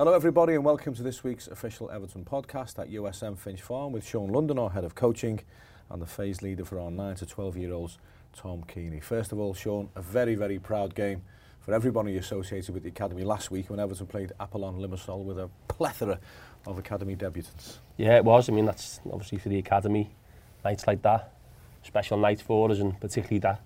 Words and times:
Hello, 0.00 0.14
everybody, 0.14 0.54
and 0.54 0.62
welcome 0.64 0.94
to 0.94 1.02
this 1.02 1.24
week's 1.24 1.48
official 1.48 1.90
Everton 1.90 2.24
podcast 2.24 2.78
at 2.78 2.88
USM 2.88 3.36
Finch 3.36 3.62
Farm 3.62 3.92
with 3.92 4.06
Sean 4.06 4.30
London, 4.30 4.56
our 4.56 4.70
head 4.70 4.84
of 4.84 4.94
coaching, 4.94 5.40
and 5.90 6.00
the 6.00 6.06
phase 6.06 6.40
leader 6.40 6.64
for 6.64 6.78
our 6.78 6.88
9 6.92 7.16
to 7.16 7.26
12 7.26 7.56
year 7.56 7.72
olds, 7.72 7.98
Tom 8.32 8.62
Keeney. 8.72 9.00
First 9.00 9.32
of 9.32 9.40
all, 9.40 9.54
Sean, 9.54 9.88
a 9.96 10.00
very, 10.00 10.36
very 10.36 10.60
proud 10.60 10.94
game 10.94 11.22
for 11.58 11.74
everybody 11.74 12.16
associated 12.16 12.74
with 12.74 12.84
the 12.84 12.90
academy 12.90 13.24
last 13.24 13.50
week 13.50 13.70
when 13.70 13.80
Everton 13.80 14.06
played 14.06 14.30
Apollon 14.38 14.78
Limassol 14.78 15.24
with 15.24 15.36
a 15.36 15.50
plethora 15.66 16.20
of 16.64 16.78
academy 16.78 17.16
debutants. 17.16 17.78
Yeah, 17.96 18.18
it 18.18 18.24
was. 18.24 18.48
I 18.48 18.52
mean, 18.52 18.66
that's 18.66 19.00
obviously 19.12 19.38
for 19.38 19.48
the 19.48 19.58
academy, 19.58 20.10
nights 20.64 20.86
like 20.86 21.02
that, 21.02 21.32
special 21.82 22.18
night 22.18 22.40
for 22.40 22.70
us, 22.70 22.78
and 22.78 23.00
particularly 23.00 23.40
that 23.40 23.60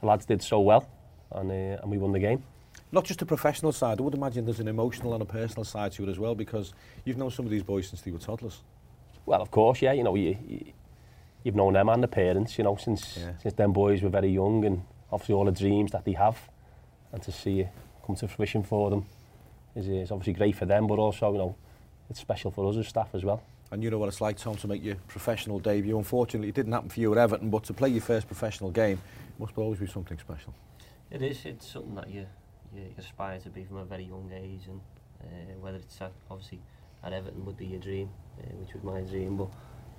the 0.00 0.06
lads 0.06 0.26
did 0.26 0.42
so 0.44 0.60
well, 0.60 0.88
and, 1.32 1.50
uh, 1.50 1.80
and 1.82 1.90
we 1.90 1.98
won 1.98 2.12
the 2.12 2.20
game. 2.20 2.44
not 2.92 3.04
just 3.04 3.18
the 3.20 3.26
professional 3.26 3.72
side, 3.72 3.98
I 4.00 4.02
would 4.02 4.14
imagine 4.14 4.44
there's 4.44 4.60
an 4.60 4.68
emotional 4.68 5.12
and 5.14 5.22
a 5.22 5.26
personal 5.26 5.64
side 5.64 5.92
to 5.92 6.04
it 6.04 6.08
as 6.08 6.18
well 6.18 6.34
because 6.34 6.72
you've 7.04 7.16
known 7.16 7.30
some 7.30 7.44
of 7.44 7.50
these 7.50 7.62
boys 7.62 7.88
since 7.88 8.00
they 8.02 8.10
were 8.10 8.18
toddlers. 8.18 8.60
Well, 9.24 9.42
of 9.42 9.50
course, 9.50 9.82
yeah, 9.82 9.92
you 9.92 10.04
know, 10.04 10.14
you, 10.14 10.36
you, 10.46 10.64
have 11.46 11.56
known 11.56 11.72
them 11.72 11.88
and 11.88 12.02
the 12.02 12.08
parents, 12.08 12.58
you 12.58 12.64
know, 12.64 12.76
since 12.76 13.18
yeah. 13.18 13.32
since 13.40 13.54
them 13.54 13.72
boys 13.72 14.02
were 14.02 14.08
very 14.08 14.28
young 14.28 14.64
and 14.64 14.82
obviously 15.12 15.32
all 15.34 15.44
the 15.44 15.52
dreams 15.52 15.92
that 15.92 16.04
they 16.04 16.12
have 16.12 16.36
and 17.12 17.22
to 17.22 17.30
see 17.32 17.60
it 17.60 17.68
come 18.04 18.16
to 18.16 18.26
fruition 18.28 18.62
for 18.64 18.90
them 18.90 19.04
is, 19.76 19.86
is 19.88 20.10
obviously 20.10 20.32
great 20.32 20.54
for 20.56 20.64
them, 20.66 20.86
but 20.86 20.98
also, 20.98 21.32
you 21.32 21.38
know, 21.38 21.54
it's 22.10 22.20
special 22.20 22.50
for 22.52 22.68
us 22.68 22.76
as 22.76 22.86
staff 22.88 23.08
as 23.14 23.24
well. 23.24 23.42
And 23.72 23.82
you 23.82 23.90
know 23.90 23.98
what 23.98 24.08
it's 24.08 24.20
like, 24.20 24.36
Tom, 24.38 24.54
to 24.56 24.68
make 24.68 24.82
your 24.82 24.94
professional 25.08 25.58
debut. 25.58 25.96
Unfortunately, 25.98 26.48
it 26.48 26.54
didn't 26.54 26.70
happen 26.72 26.88
for 26.88 27.00
you 27.00 27.10
at 27.12 27.18
Everton, 27.18 27.50
but 27.50 27.64
to 27.64 27.72
play 27.74 27.88
your 27.88 28.00
first 28.02 28.28
professional 28.28 28.70
game 28.70 29.00
must 29.40 29.56
always 29.58 29.80
be 29.80 29.88
something 29.88 30.18
special. 30.18 30.54
It 31.10 31.20
is. 31.22 31.44
It's 31.44 31.66
something 31.66 31.96
that 31.96 32.08
you 32.10 32.26
you 32.74 32.82
aspire 32.98 33.38
to 33.40 33.48
be 33.50 33.64
from 33.64 33.76
a 33.78 33.84
very 33.84 34.04
young 34.04 34.30
age 34.34 34.62
and 34.68 34.80
uh, 35.22 35.58
whether 35.60 35.78
it's 35.78 36.00
at, 36.00 36.12
obviously 36.30 36.60
at 37.04 37.12
Everton 37.12 37.44
would 37.44 37.56
be 37.56 37.66
your 37.66 37.80
dream 37.80 38.08
uh, 38.40 38.56
which 38.56 38.74
was 38.74 38.82
my 38.82 39.00
dream 39.00 39.36
but 39.36 39.48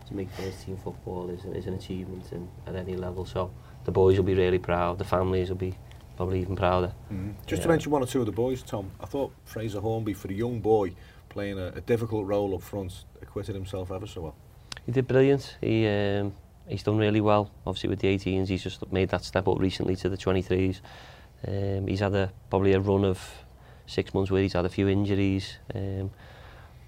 to 0.08 0.16
make 0.16 0.30
first 0.32 0.66
team 0.66 0.78
football 0.78 1.30
is, 1.30 1.44
is 1.56 1.66
an 1.68 1.74
achievement 1.74 2.32
and 2.32 2.48
at 2.66 2.76
any 2.76 2.96
level 2.96 3.26
so 3.26 3.52
the 3.86 3.92
boys 3.92 4.18
will 4.18 4.24
be 4.26 4.34
really 4.36 4.60
proud 4.60 4.98
the 4.98 5.04
families 5.06 5.50
will 5.50 5.58
be 5.58 5.76
probably 6.16 6.40
even 6.42 6.56
prouder 6.56 6.92
mm 7.12 7.18
-hmm. 7.18 7.34
just 7.40 7.52
yeah. 7.52 7.62
to 7.62 7.68
mention 7.68 7.92
one 7.94 8.04
or 8.04 8.08
two 8.08 8.20
of 8.20 8.26
the 8.26 8.34
boys 8.36 8.64
Tom 8.64 8.86
I 9.06 9.06
thought 9.08 9.32
Fraser 9.44 9.82
Hornby 9.82 10.14
for 10.16 10.32
a 10.32 10.36
young 10.36 10.62
boy 10.62 10.94
playing 11.30 11.60
a, 11.60 11.68
a 11.68 11.82
difficult 11.86 12.28
role 12.28 12.54
up 12.56 12.62
front 12.62 13.06
acquitted 13.22 13.56
himself 13.56 13.90
ever 13.92 14.08
so 14.08 14.22
well 14.22 14.34
he 14.86 14.92
did 14.92 15.06
brilliant 15.08 15.58
he 15.62 15.74
um, 15.98 16.32
he's 16.68 16.84
done 16.84 16.98
really 17.06 17.22
well 17.22 17.46
obviously 17.66 17.90
with 17.90 18.00
the 18.00 18.10
18s 18.14 18.48
he's 18.50 18.64
just 18.64 18.84
made 18.92 19.08
that 19.08 19.24
step 19.24 19.48
up 19.48 19.60
recently 19.60 19.96
to 19.98 20.10
the 20.10 20.18
23s 20.18 20.82
Um, 21.46 21.88
he's 21.88 22.00
had 22.00 22.16
a 22.16 22.32
probably 22.50 22.74
a 22.74 22.80
run 22.80 23.06
of 23.06 23.20
six 23.86 24.14
months 24.14 24.32
where 24.32 24.42
he's 24.42 24.54
had 24.54 24.66
a 24.66 24.70
few 24.70 24.88
injuries, 24.88 25.58
um, 25.76 26.10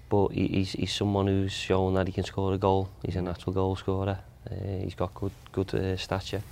but 0.08 0.28
he, 0.28 0.48
he's, 0.48 0.72
he's 0.72 0.92
someone 0.92 1.26
who's 1.28 1.52
shown 1.52 1.94
that 1.94 2.06
he 2.06 2.12
can 2.12 2.24
score 2.24 2.52
a 2.52 2.58
goal. 2.58 2.88
He's 3.04 3.16
a 3.16 3.22
natural 3.22 3.52
goal 3.52 3.76
scorer. 3.76 4.18
Uh, 4.50 4.54
he's 4.82 4.94
got 4.94 5.14
good 5.14 5.32
good 5.52 5.74
uh, 5.74 5.96
stature. 5.96 6.42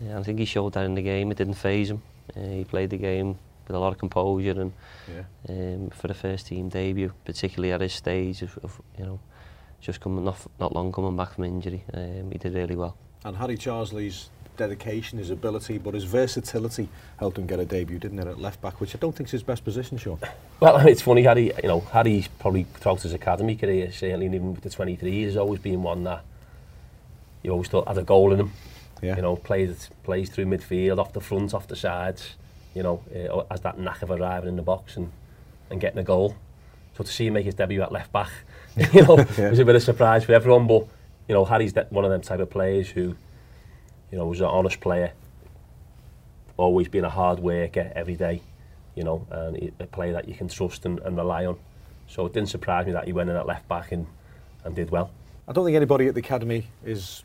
Yeah, 0.00 0.18
I 0.18 0.22
think 0.22 0.38
he 0.38 0.44
showed 0.44 0.72
that 0.74 0.84
in 0.84 0.94
the 0.94 1.02
game. 1.02 1.30
It 1.32 1.38
didn't 1.38 1.54
phase 1.54 1.90
him. 1.90 2.02
Uh, 2.36 2.40
he 2.48 2.64
played 2.64 2.90
the 2.90 2.96
game 2.96 3.38
with 3.66 3.76
a 3.76 3.78
lot 3.78 3.92
of 3.92 3.98
composure 3.98 4.60
and 4.60 4.72
yeah. 5.08 5.24
um, 5.54 5.90
for 5.90 6.08
the 6.08 6.14
first 6.14 6.48
team 6.48 6.68
debut, 6.68 7.12
particularly 7.24 7.72
at 7.72 7.80
his 7.80 7.92
stage 7.94 8.42
of, 8.42 8.58
of 8.62 8.80
you 8.98 9.06
know 9.06 9.18
just 9.80 10.00
coming 10.00 10.24
not 10.24 10.36
not 10.60 10.74
long 10.74 10.92
coming 10.92 11.16
back 11.16 11.34
from 11.34 11.44
injury. 11.44 11.82
Um, 11.94 12.30
he 12.30 12.38
did 12.38 12.52
really 12.54 12.76
well. 12.76 12.96
And 13.24 13.36
Harry 13.36 13.56
Charlesley's 13.56 14.28
dedication, 14.60 15.18
his 15.18 15.30
ability, 15.30 15.78
but 15.78 15.94
his 15.94 16.04
versatility 16.04 16.88
helped 17.18 17.38
him 17.38 17.46
get 17.46 17.58
a 17.58 17.64
debut, 17.64 17.98
didn't 17.98 18.18
it, 18.18 18.26
at 18.26 18.38
left 18.38 18.60
back, 18.60 18.78
which 18.80 18.94
I 18.94 18.98
don't 18.98 19.14
think 19.16 19.28
is 19.28 19.32
his 19.32 19.42
best 19.42 19.64
position, 19.64 19.96
Sean. 19.98 20.18
Well, 20.60 20.76
it's 20.86 21.02
funny, 21.02 21.22
Harry, 21.22 21.50
you 21.62 21.68
know, 21.68 21.80
Harry's 21.92 22.28
probably 22.28 22.64
throughout 22.74 23.02
his 23.02 23.12
academy 23.14 23.56
career, 23.56 23.90
certainly 23.90 24.26
even 24.26 24.52
with 24.54 24.62
the 24.62 24.70
23, 24.70 25.10
he's 25.10 25.36
always 25.36 25.60
been 25.60 25.82
one 25.82 26.04
that 26.04 26.22
you 27.42 27.50
always 27.50 27.68
thought 27.68 27.88
had 27.88 27.98
a 27.98 28.02
goal 28.02 28.32
in 28.32 28.40
him. 28.40 28.52
Yeah. 29.02 29.16
You 29.16 29.22
know, 29.22 29.36
plays, 29.36 29.88
plays 30.04 30.28
through 30.28 30.44
midfield, 30.44 30.98
off 30.98 31.14
the 31.14 31.22
front, 31.22 31.54
off 31.54 31.66
the 31.66 31.74
sides, 31.76 32.34
you 32.74 32.82
know, 32.82 33.02
uh, 33.12 33.38
eh, 33.38 33.42
as 33.50 33.62
that 33.62 33.78
knack 33.78 34.02
of 34.02 34.10
arriving 34.10 34.50
in 34.50 34.56
the 34.56 34.62
box 34.62 34.96
and, 34.96 35.10
and 35.70 35.80
getting 35.80 35.98
a 35.98 36.04
goal. 36.04 36.36
So 36.98 37.02
to 37.04 37.10
see 37.10 37.26
him 37.28 37.32
make 37.32 37.46
his 37.46 37.54
debut 37.54 37.80
at 37.80 37.92
left 37.92 38.12
back, 38.12 38.28
you 38.92 39.02
know, 39.04 39.16
yeah. 39.38 39.48
was 39.48 39.58
a 39.58 39.64
bit 39.64 39.74
of 39.74 39.80
a 39.80 39.80
surprise 39.80 40.24
for 40.24 40.34
everyone, 40.34 40.66
but 40.66 40.86
you 41.28 41.34
know, 41.34 41.44
Harry's 41.46 41.72
that 41.74 41.90
one 41.92 42.04
of 42.04 42.10
them 42.10 42.20
type 42.20 42.40
of 42.40 42.50
players 42.50 42.90
who 42.90 43.14
You 44.10 44.18
know, 44.18 44.26
was 44.26 44.40
an 44.40 44.46
honest 44.46 44.80
player, 44.80 45.12
always 46.56 46.88
been 46.88 47.04
a 47.04 47.10
hard 47.10 47.38
worker 47.38 47.92
every 47.94 48.16
day, 48.16 48.42
you 48.96 49.04
know, 49.04 49.24
and 49.30 49.70
a 49.78 49.86
player 49.86 50.12
that 50.14 50.28
you 50.28 50.34
can 50.34 50.48
trust 50.48 50.84
and, 50.84 50.98
and 51.00 51.16
rely 51.16 51.46
on. 51.46 51.56
So 52.08 52.26
it 52.26 52.32
didn't 52.32 52.48
surprise 52.48 52.86
me 52.86 52.92
that 52.92 53.04
he 53.04 53.12
went 53.12 53.30
in 53.30 53.36
at 53.36 53.46
left 53.46 53.68
back 53.68 53.92
and, 53.92 54.06
and 54.64 54.74
did 54.74 54.90
well. 54.90 55.10
I 55.46 55.52
don't 55.52 55.64
think 55.64 55.76
anybody 55.76 56.08
at 56.08 56.14
the 56.14 56.20
academy 56.20 56.66
is 56.84 57.22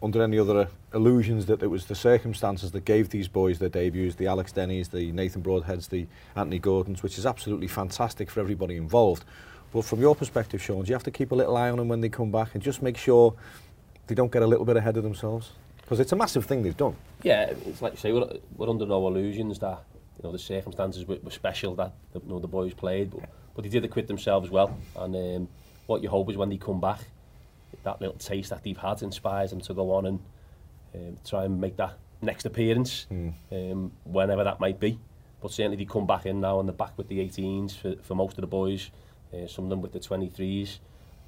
under 0.00 0.22
any 0.22 0.38
other 0.38 0.68
illusions 0.94 1.46
that 1.46 1.60
it 1.60 1.66
was 1.66 1.86
the 1.86 1.94
circumstances 1.96 2.70
that 2.70 2.84
gave 2.84 3.10
these 3.10 3.26
boys 3.26 3.58
their 3.58 3.68
debuts, 3.68 4.14
the 4.14 4.28
Alex 4.28 4.52
Denny's, 4.52 4.90
the 4.90 5.10
Nathan 5.10 5.42
Broadheads, 5.42 5.88
the 5.88 6.06
Anthony 6.36 6.60
Gordons, 6.60 7.02
which 7.02 7.18
is 7.18 7.26
absolutely 7.26 7.66
fantastic 7.66 8.30
for 8.30 8.38
everybody 8.38 8.76
involved. 8.76 9.24
But 9.72 9.84
from 9.84 10.00
your 10.00 10.14
perspective, 10.14 10.62
Sean, 10.62 10.84
do 10.84 10.88
you 10.88 10.94
have 10.94 11.02
to 11.02 11.10
keep 11.10 11.32
a 11.32 11.34
little 11.34 11.56
eye 11.56 11.68
on 11.68 11.78
them 11.78 11.88
when 11.88 12.00
they 12.00 12.08
come 12.08 12.30
back 12.30 12.54
and 12.54 12.62
just 12.62 12.80
make 12.80 12.96
sure 12.96 13.34
they 14.06 14.14
don't 14.14 14.30
get 14.30 14.42
a 14.42 14.46
little 14.46 14.64
bit 14.64 14.76
ahead 14.76 14.96
of 14.96 15.02
themselves? 15.02 15.50
Because 15.88 16.00
it's 16.00 16.12
a 16.12 16.16
massive 16.16 16.44
thing 16.44 16.62
they've 16.62 16.76
done. 16.76 16.94
Yeah, 17.22 17.50
it's 17.64 17.80
like 17.80 17.92
you 17.94 17.98
say, 17.98 18.12
we're, 18.12 18.28
we're 18.58 18.68
under 18.68 18.84
no 18.84 19.06
illusions 19.08 19.58
that 19.60 19.78
you 20.18 20.22
know 20.22 20.32
the 20.32 20.38
circumstances 20.38 21.06
were, 21.08 21.16
were 21.22 21.30
special 21.30 21.74
that 21.76 21.94
the, 22.12 22.20
you 22.20 22.28
know, 22.28 22.40
the 22.40 22.46
boys 22.46 22.74
played, 22.74 23.10
but 23.10 23.22
but 23.54 23.62
they 23.62 23.70
did 23.70 23.86
acquit 23.86 24.06
themselves 24.06 24.50
well. 24.50 24.78
And 24.98 25.16
um, 25.16 25.48
what 25.86 26.02
you 26.02 26.10
hope 26.10 26.28
is 26.28 26.36
when 26.36 26.50
they 26.50 26.58
come 26.58 26.78
back, 26.78 26.98
that 27.84 28.02
little 28.02 28.16
taste 28.16 28.50
that 28.50 28.64
they've 28.64 28.76
had 28.76 29.00
inspires 29.00 29.48
them 29.48 29.62
to 29.62 29.72
go 29.72 29.90
on 29.92 30.04
and 30.04 30.20
um, 30.94 31.16
try 31.26 31.46
and 31.46 31.58
make 31.58 31.78
that 31.78 31.94
next 32.20 32.44
appearance, 32.44 33.06
mm. 33.10 33.32
um, 33.50 33.90
whenever 34.04 34.44
that 34.44 34.60
might 34.60 34.78
be. 34.78 34.98
But 35.40 35.52
certainly 35.52 35.78
they 35.78 35.86
come 35.86 36.06
back 36.06 36.26
in 36.26 36.42
now 36.42 36.60
and 36.60 36.68
the 36.68 36.72
back 36.74 36.98
with 36.98 37.08
the 37.08 37.20
18s 37.20 37.78
for, 37.96 38.02
for 38.02 38.14
most 38.14 38.36
of 38.36 38.42
the 38.42 38.46
boys, 38.46 38.90
uh, 39.32 39.46
some 39.46 39.64
of 39.64 39.70
them 39.70 39.80
with 39.80 39.92
the 39.94 40.00
23s. 40.00 40.80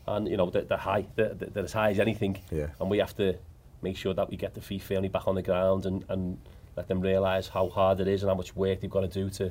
And, 0.06 0.28
you 0.28 0.36
know, 0.36 0.50
they're, 0.50 0.62
they're 0.62 0.76
high, 0.78 1.06
they're, 1.16 1.32
they're 1.34 1.64
as 1.64 1.72
high 1.72 1.90
as 1.90 1.98
anything. 2.00 2.38
Yeah. 2.50 2.68
And 2.80 2.90
we 2.90 2.98
have 2.98 3.16
to 3.16 3.36
make 3.82 3.96
sure 3.96 4.14
that 4.14 4.28
we 4.30 4.36
get 4.36 4.54
the 4.54 4.60
fee 4.60 4.82
only 4.94 5.08
back 5.08 5.26
on 5.28 5.34
the 5.34 5.42
ground 5.42 5.86
and, 5.86 6.04
and 6.08 6.38
let 6.76 6.88
them 6.88 7.00
realise 7.00 7.48
how 7.48 7.68
hard 7.68 8.00
it 8.00 8.08
is 8.08 8.22
and 8.22 8.30
how 8.30 8.34
much 8.34 8.54
work 8.56 8.80
they've 8.80 8.90
got 8.90 9.00
to 9.00 9.08
do 9.08 9.30
to 9.30 9.50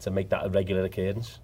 to 0.00 0.10
make 0.10 0.28
that 0.30 0.44
a 0.44 0.48
regular 0.48 0.82
occurrence. 0.84 1.38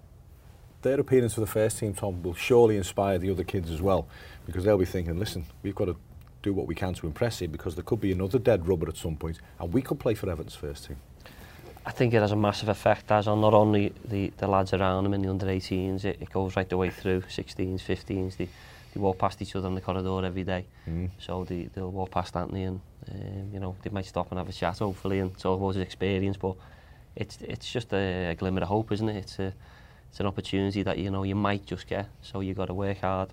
Their 0.82 0.98
appearance 0.98 1.34
for 1.34 1.40
the 1.40 1.46
first 1.46 1.78
team, 1.78 1.94
Tom, 1.94 2.20
will 2.24 2.34
surely 2.34 2.76
inspire 2.76 3.16
the 3.16 3.30
other 3.30 3.44
kids 3.44 3.70
as 3.70 3.80
well 3.80 4.08
because 4.46 4.64
they'll 4.64 4.78
be 4.78 4.84
thinking, 4.84 5.16
listen, 5.16 5.44
we've 5.62 5.76
got 5.76 5.84
to 5.84 5.96
do 6.42 6.52
what 6.52 6.66
we 6.66 6.74
can 6.74 6.92
to 6.94 7.06
impress 7.06 7.40
him 7.40 7.52
because 7.52 7.76
there 7.76 7.84
could 7.84 8.00
be 8.00 8.10
another 8.10 8.40
dead 8.40 8.66
rubber 8.66 8.88
at 8.88 8.96
some 8.96 9.14
point 9.14 9.38
and 9.60 9.72
we 9.72 9.80
could 9.80 10.00
play 10.00 10.14
for 10.14 10.28
Everton's 10.28 10.56
first 10.56 10.86
team. 10.86 10.96
I 11.86 11.92
think 11.92 12.14
it 12.14 12.20
has 12.20 12.32
a 12.32 12.36
massive 12.36 12.68
effect 12.68 13.12
as 13.12 13.28
on 13.28 13.40
not 13.40 13.54
only 13.54 13.92
the, 14.04 14.32
the 14.38 14.48
lads 14.48 14.72
around 14.74 15.04
them 15.04 15.14
in 15.14 15.22
the 15.22 15.30
under 15.30 15.46
18s, 15.46 16.04
it, 16.04 16.16
it 16.20 16.30
goes 16.30 16.56
right 16.56 16.68
the 16.68 16.76
way 16.76 16.90
through 16.90 17.20
16s, 17.22 17.80
15s, 17.80 18.36
the 18.38 18.48
they 18.98 19.02
walk 19.02 19.18
past 19.18 19.40
each 19.40 19.54
other 19.54 19.66
on 19.68 19.74
the 19.74 19.80
corridor 19.80 20.24
every 20.26 20.44
day. 20.44 20.64
Mm. 20.88 21.10
So 21.18 21.44
they, 21.44 21.68
they'll 21.74 21.90
walk 21.90 22.10
past 22.10 22.36
Anthony 22.36 22.64
and, 22.64 22.80
um, 23.10 23.50
you 23.52 23.60
know, 23.60 23.76
they 23.82 23.90
might 23.90 24.06
stop 24.06 24.30
and 24.30 24.38
have 24.38 24.48
a 24.48 24.52
chat, 24.52 24.78
hopefully, 24.78 25.20
and 25.20 25.36
talk 25.38 25.58
about 25.60 25.74
his 25.76 25.82
experience. 25.82 26.36
But 26.36 26.56
it's, 27.14 27.38
it's 27.40 27.70
just 27.70 27.92
a, 27.94 28.30
a 28.30 28.34
glimmer 28.34 28.62
of 28.62 28.68
hope, 28.68 28.92
isn't 28.92 29.08
it? 29.08 29.16
It's, 29.16 29.38
a, 29.38 29.54
it's 30.10 30.20
an 30.20 30.26
opportunity 30.26 30.82
that, 30.82 30.98
you 30.98 31.10
know, 31.10 31.22
you 31.22 31.36
might 31.36 31.64
just 31.64 31.86
get. 31.86 32.08
So 32.22 32.40
you've 32.40 32.56
got 32.56 32.66
to 32.66 32.74
work 32.74 32.98
hard, 33.00 33.30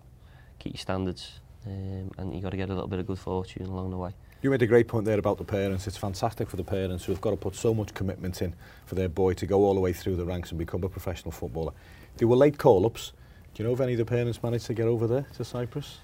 keep 0.60 0.74
your 0.74 0.80
standards, 0.82 1.40
um, 1.66 2.12
and 2.18 2.34
you've 2.34 2.44
got 2.44 2.52
to 2.52 2.58
get 2.58 2.70
a 2.70 2.74
little 2.74 2.88
bit 2.90 3.00
of 3.00 3.08
good 3.08 3.20
fortune 3.20 3.66
along 3.66 3.90
the 3.90 3.98
way. 3.98 4.12
You 4.44 4.52
made 4.52 4.62
a 4.62 4.68
great 4.68 4.88
point 4.88 5.06
there 5.06 5.18
about 5.18 5.40
the 5.40 5.44
parents. 5.44 5.88
It's 5.88 5.98
fantastic 5.98 6.48
for 6.48 6.58
the 6.58 6.64
parents 6.64 7.06
who 7.06 7.12
have 7.12 7.22
got 7.22 7.32
to 7.32 7.38
put 7.38 7.56
so 7.56 7.74
much 7.74 7.96
commitment 7.96 8.44
in 8.44 8.54
for 8.86 8.94
their 8.94 9.10
boy 9.10 9.34
to 9.34 9.48
go 9.48 9.64
all 9.66 9.74
the 9.74 9.80
way 9.80 9.92
through 9.94 10.18
the 10.18 10.26
ranks 10.26 10.52
and 10.52 10.60
become 10.60 10.84
a 10.84 10.90
professional 10.90 11.32
footballer. 11.32 11.72
They 12.18 12.26
were 12.26 12.36
late 12.36 12.60
call-ups, 12.60 13.12
Do 13.56 13.64
you 13.64 13.70
know 13.70 13.74
if 13.74 13.80
any 13.80 13.94
of 13.94 13.98
the 14.00 14.04
parents 14.06 14.44
managed 14.44 14.66
to 14.66 14.74
get 14.74 14.86
over 14.86 15.08
there 15.08 15.26
to 15.38 15.46
Cyprus? 15.46 16.00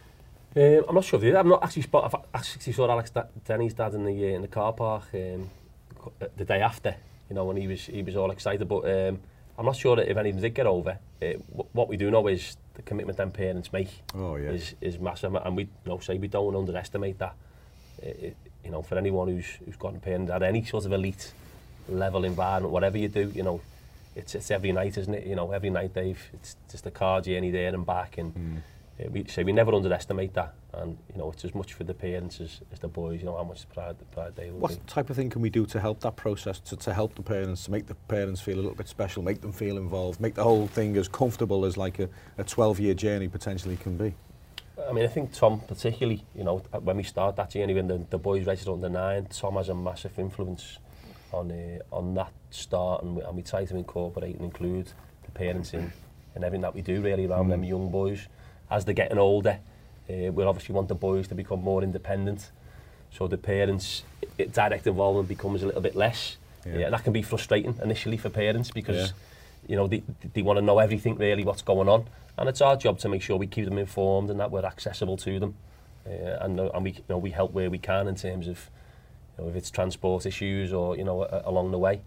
Um, 0.55 0.85
I'm 0.87 0.95
not 0.95 1.03
sure 1.03 1.17
if 1.17 1.21
they 1.21 1.31
did. 1.31 1.45
not 1.45 1.61
actually 1.61 1.81
spot, 1.81 2.05
I've 2.05 2.21
actually 2.33 2.71
saw 2.71 2.89
Alex 2.89 3.09
da 3.09 3.23
Denny's 3.45 3.73
dad 3.73 3.93
in 3.93 4.05
the 4.05 4.11
uh, 4.13 4.35
in 4.37 4.41
the 4.41 4.47
car 4.47 4.71
park 4.71 5.03
um, 5.13 5.49
uh, 6.21 6.27
the 6.37 6.45
day 6.45 6.61
after. 6.61 6.95
You 7.29 7.35
know 7.35 7.43
when 7.43 7.57
he 7.57 7.67
was 7.67 7.85
he 7.87 8.03
was 8.03 8.15
all 8.15 8.31
excited, 8.31 8.65
but 8.69 8.85
um, 8.85 9.19
I'm 9.57 9.65
not 9.65 9.75
sure 9.75 9.97
that 9.97 10.09
if 10.09 10.15
them 10.15 10.39
did 10.39 10.53
get 10.53 10.65
over. 10.65 10.97
Uh, 11.21 11.25
what 11.73 11.89
we 11.89 11.97
do 11.97 12.09
know 12.09 12.25
is 12.27 12.55
the 12.75 12.83
commitment 12.83 13.17
them 13.17 13.31
parents 13.31 13.73
make. 13.73 13.89
Oh 14.15 14.37
yeah. 14.37 14.51
Is 14.51 14.75
is 14.79 14.97
massive, 14.97 15.35
and 15.35 15.57
we 15.57 15.63
you 15.63 15.69
know 15.87 15.99
say 15.99 16.17
we 16.17 16.29
don't 16.29 16.55
underestimate 16.55 17.19
that. 17.19 17.33
It, 18.01 18.37
you 18.63 18.71
know 18.71 18.81
for 18.81 18.97
anyone 18.97 19.27
who's 19.27 19.51
who's 19.65 19.75
got 19.75 19.93
a 19.93 19.99
parent 19.99 20.29
at 20.29 20.41
any 20.41 20.63
sort 20.63 20.85
of 20.85 20.93
elite 20.93 21.33
level 21.89 22.23
environment, 22.23 22.71
whatever 22.71 22.97
you 22.97 23.09
do, 23.09 23.29
you 23.35 23.43
know 23.43 23.59
it's 24.15 24.35
it's 24.35 24.51
every 24.51 24.71
night, 24.71 24.97
isn't 24.97 25.13
it? 25.13 25.25
You 25.25 25.35
know, 25.35 25.51
every 25.51 25.69
night, 25.69 25.93
Dave. 25.93 26.29
It's 26.33 26.55
just 26.69 26.85
a 26.85 26.91
car 26.91 27.21
journey 27.21 27.51
there 27.51 27.73
and 27.73 27.85
back, 27.85 28.17
and 28.17 28.33
mm. 28.33 28.57
it, 28.99 29.05
eh, 29.05 29.09
we 29.09 29.25
say 29.25 29.43
we 29.43 29.53
never 29.53 29.73
underestimate 29.73 30.33
that. 30.33 30.53
And 30.73 30.97
you 31.11 31.17
know, 31.17 31.31
it's 31.31 31.45
as 31.45 31.55
much 31.55 31.73
for 31.73 31.83
the 31.83 31.93
parents 31.93 32.41
as, 32.41 32.61
as 32.71 32.79
the 32.79 32.87
boys. 32.87 33.21
You 33.21 33.27
know 33.27 33.37
how 33.37 33.43
much 33.43 33.67
pride 33.69 33.95
pride 34.11 34.35
they. 34.35 34.51
Will 34.51 34.59
what 34.59 34.71
be. 34.71 34.77
type 34.87 35.09
of 35.09 35.15
thing 35.15 35.29
can 35.29 35.41
we 35.41 35.49
do 35.49 35.65
to 35.67 35.79
help 35.79 36.01
that 36.01 36.15
process? 36.17 36.59
To, 36.59 36.75
to 36.75 36.93
help 36.93 37.15
the 37.15 37.21
parents, 37.21 37.65
to 37.65 37.71
make 37.71 37.87
the 37.87 37.95
parents 37.95 38.41
feel 38.41 38.55
a 38.55 38.61
little 38.61 38.75
bit 38.75 38.87
special, 38.89 39.23
make 39.23 39.41
them 39.41 39.53
feel 39.53 39.77
involved, 39.77 40.19
make 40.19 40.35
the 40.35 40.43
whole 40.43 40.67
thing 40.67 40.97
as 40.97 41.07
comfortable 41.07 41.65
as 41.65 41.77
like 41.77 41.99
a 41.99 42.09
a 42.37 42.43
12 42.43 42.79
year 42.81 42.93
journey 42.93 43.29
potentially 43.29 43.77
can 43.77 43.95
be. 43.97 44.13
I 44.89 44.93
mean, 44.93 45.05
I 45.05 45.07
think 45.07 45.31
Tom 45.31 45.59
particularly, 45.67 46.25
you 46.35 46.43
know, 46.43 46.57
when 46.81 46.97
we 46.97 47.03
start 47.03 47.35
that 47.35 47.51
journey, 47.51 47.73
when 47.75 47.87
the, 47.87 48.03
the 48.09 48.17
boys 48.17 48.45
register 48.47 48.71
under 48.71 48.89
nine, 48.89 49.27
Tom 49.29 49.53
has 49.55 49.69
a 49.69 49.75
massive 49.75 50.17
influence 50.17 50.79
on, 51.33 51.51
uh, 51.51 51.95
on 51.95 52.13
that 52.15 52.31
start 52.49 53.03
and 53.03 53.15
we, 53.15 53.21
and 53.21 53.35
we 53.35 53.41
try 53.41 53.65
to 53.65 53.75
incorporate 53.77 54.35
and 54.35 54.45
include 54.45 54.91
the 55.23 55.31
parents 55.31 55.73
in, 55.73 55.91
and 56.35 56.43
everything 56.43 56.61
that 56.61 56.75
we 56.75 56.81
do 56.81 57.01
really 57.01 57.25
around 57.25 57.47
mm. 57.47 57.51
them 57.51 57.63
young 57.63 57.89
boys. 57.89 58.27
As 58.69 58.85
they're 58.85 58.93
getting 58.95 59.17
older, 59.17 59.59
uh, 60.09 60.31
we 60.31 60.43
obviously 60.43 60.73
want 60.73 60.87
the 60.87 60.95
boys 60.95 61.27
to 61.29 61.35
become 61.35 61.61
more 61.61 61.83
independent. 61.83 62.51
So 63.13 63.27
the 63.27 63.37
parents' 63.37 64.03
it, 64.37 64.53
direct 64.53 64.87
involvement 64.87 65.27
becomes 65.27 65.63
a 65.63 65.65
little 65.65 65.81
bit 65.81 65.95
less. 65.95 66.37
Yeah. 66.65 66.77
Yeah, 66.77 66.89
that 66.89 67.03
can 67.03 67.11
be 67.13 67.21
frustrating 67.21 67.77
initially 67.83 68.17
for 68.17 68.29
parents 68.29 68.71
because 68.71 68.97
yeah. 68.97 69.07
you 69.67 69.75
know 69.75 69.87
they, 69.87 70.03
they 70.33 70.41
want 70.41 70.57
to 70.57 70.61
know 70.61 70.77
everything 70.79 71.15
really 71.15 71.43
what's 71.43 71.63
going 71.63 71.89
on 71.89 72.05
and 72.37 72.47
it's 72.47 72.61
our 72.61 72.75
job 72.75 72.99
to 72.99 73.09
make 73.09 73.23
sure 73.23 73.35
we 73.35 73.47
keep 73.47 73.65
them 73.65 73.79
informed 73.79 74.29
and 74.29 74.39
that 74.39 74.51
we're 74.51 74.63
accessible 74.63 75.17
to 75.17 75.39
them 75.39 75.55
uh, 76.05 76.09
and, 76.41 76.59
and 76.59 76.83
we 76.83 76.91
you 76.91 77.03
know 77.09 77.17
we 77.17 77.31
help 77.31 77.51
where 77.51 77.71
we 77.71 77.79
can 77.79 78.07
in 78.07 78.13
terms 78.15 78.47
of 78.47 78.69
you 79.37 79.43
know, 79.43 79.49
if 79.49 79.55
it's 79.55 79.69
transport 79.71 80.25
issues 80.25 80.73
or 80.73 80.95
you 80.97 81.03
know 81.03 81.23
a, 81.23 81.43
along 81.45 81.71
the 81.71 81.79
way. 81.79 82.01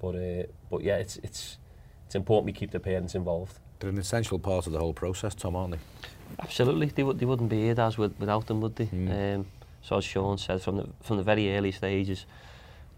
But 0.00 0.16
uh, 0.16 0.44
but 0.70 0.82
yeah, 0.82 0.96
it's 0.96 1.16
it's 1.22 1.58
it's 2.06 2.14
important 2.14 2.46
we 2.46 2.52
keep 2.52 2.70
the 2.70 2.80
parents 2.80 3.14
involved. 3.14 3.58
They're 3.78 3.90
an 3.90 3.98
essential 3.98 4.38
part 4.38 4.66
of 4.66 4.72
the 4.72 4.78
whole 4.78 4.94
process, 4.94 5.34
Tom, 5.34 5.54
aren't 5.56 5.74
they? 5.74 5.78
Absolutely, 6.40 6.86
they 6.86 7.02
they 7.12 7.26
wouldn't 7.26 7.48
be 7.50 7.62
here 7.62 7.80
as 7.80 7.98
with, 7.98 8.14
without 8.18 8.46
them, 8.46 8.60
would 8.60 8.76
they? 8.76 8.86
Mm. 8.86 9.36
Um, 9.38 9.46
so 9.82 9.98
as 9.98 10.04
Sean 10.04 10.38
said, 10.38 10.62
from 10.62 10.76
the 10.78 10.88
from 11.02 11.16
the 11.18 11.22
very 11.22 11.56
early 11.56 11.72
stages, 11.72 12.26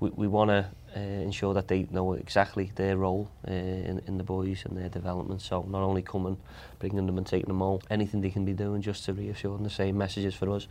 we, 0.01 0.11
we 0.11 0.27
want 0.27 0.49
to 0.51 0.67
uh, 0.97 1.01
ensure 1.01 1.53
that 1.55 1.69
they 1.69 1.87
know 1.91 2.15
exactly 2.15 2.73
their 2.77 2.97
role 2.97 3.31
uh, 3.47 3.51
in, 3.51 4.01
in 4.07 4.17
the 4.17 4.25
boys 4.25 4.65
and 4.65 4.77
their 4.77 4.89
development. 4.89 5.43
So 5.43 5.63
not 5.69 5.83
only 5.83 6.01
coming, 6.01 6.39
bringing 6.79 7.05
them 7.05 7.19
and 7.19 7.27
taking 7.27 7.49
them 7.49 7.61
all, 7.61 7.83
anything 7.91 8.23
they 8.23 8.31
can 8.31 8.45
be 8.47 8.55
doing 8.55 8.81
just 8.81 9.05
to 9.05 9.13
reassure 9.13 9.55
them 9.57 9.65
the 9.65 9.71
same 9.71 9.99
messages 9.99 10.35
for 10.35 10.51
us 10.51 10.67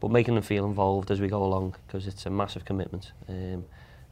but 0.00 0.10
making 0.10 0.34
them 0.34 0.42
feel 0.42 0.64
involved 0.64 1.10
as 1.10 1.20
we 1.20 1.28
go 1.28 1.42
along 1.42 1.74
because 1.86 2.06
it's 2.06 2.24
a 2.26 2.30
massive 2.30 2.64
commitment 2.64 3.12
um, 3.28 3.34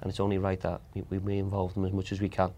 and 0.00 0.10
it's 0.10 0.20
only 0.20 0.38
right 0.38 0.60
that 0.60 0.80
we, 1.08 1.18
we, 1.18 1.38
involve 1.38 1.74
them 1.74 1.84
as 1.84 1.92
much 1.92 2.12
as 2.12 2.20
we 2.20 2.28
can 2.28 2.50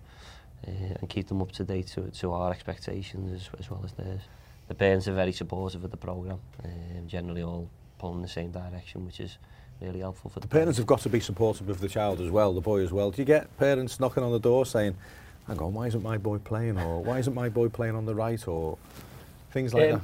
uh, 0.66 0.70
and 1.00 1.08
keep 1.08 1.28
them 1.28 1.42
up 1.42 1.52
to 1.52 1.64
date 1.64 1.86
to, 1.88 2.02
to 2.10 2.32
our 2.32 2.50
expectations 2.50 3.32
as, 3.54 3.60
as 3.60 3.70
well 3.70 3.80
as 3.84 3.92
theirs. 3.92 4.22
The 4.68 4.74
parents 4.74 5.08
are 5.08 5.12
very 5.14 5.32
supportive 5.32 5.84
of 5.84 5.90
the 5.90 5.96
programme, 5.96 6.40
um, 6.64 7.06
generally 7.06 7.42
all 7.42 7.68
pulling 7.98 8.16
in 8.16 8.22
the 8.22 8.28
same 8.28 8.50
direction 8.50 9.04
which 9.04 9.20
is 9.20 9.36
really 9.80 10.00
helpful 10.00 10.30
for 10.30 10.40
the, 10.40 10.40
the 10.40 10.48
parents. 10.48 10.78
parents 10.78 10.78
have 10.78 10.86
got 10.86 11.00
to 11.00 11.08
be 11.08 11.20
supportive 11.20 11.68
of 11.68 11.80
the 11.80 11.88
child 11.88 12.20
as 12.20 12.30
well, 12.30 12.52
the 12.52 12.60
boy 12.60 12.80
as 12.80 12.92
well. 12.92 13.10
Do 13.10 13.20
you 13.22 13.26
get 13.26 13.54
parents 13.58 14.00
knocking 14.00 14.22
on 14.22 14.32
the 14.32 14.40
door 14.40 14.64
saying, 14.66 14.96
hang 15.46 15.58
on, 15.58 15.74
why 15.74 15.86
isn't 15.88 16.02
my 16.02 16.16
boy 16.18 16.38
playing 16.38 16.78
or 16.78 17.02
why 17.02 17.18
isn't 17.18 17.34
my 17.34 17.48
boy 17.48 17.68
playing 17.68 17.94
on 17.94 18.06
the 18.06 18.14
right 18.14 18.46
or 18.48 18.78
things 19.52 19.74
like 19.74 19.92
um, 19.92 19.98
that? 19.98 20.00